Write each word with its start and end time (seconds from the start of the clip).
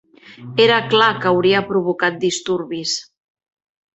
Era 0.63 0.77
clar 0.93 1.09
que 1.25 1.29
hauria 1.31 1.61
provocat 1.67 2.17
disturbis. 2.25 2.97